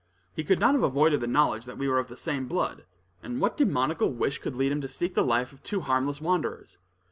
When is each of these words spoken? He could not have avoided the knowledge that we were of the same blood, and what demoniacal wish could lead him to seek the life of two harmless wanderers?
He 0.35 0.43
could 0.43 0.57
not 0.57 0.73
have 0.73 0.81
avoided 0.81 1.19
the 1.21 1.27
knowledge 1.27 1.65
that 1.65 1.77
we 1.77 1.87
were 1.87 1.99
of 1.99 2.07
the 2.07 2.17
same 2.17 2.47
blood, 2.47 2.85
and 3.21 3.39
what 3.39 3.55
demoniacal 3.55 4.09
wish 4.11 4.39
could 4.39 4.55
lead 4.55 4.71
him 4.71 4.81
to 4.81 4.87
seek 4.87 5.13
the 5.13 5.23
life 5.23 5.53
of 5.53 5.61
two 5.61 5.81
harmless 5.81 6.19
wanderers? 6.19 6.79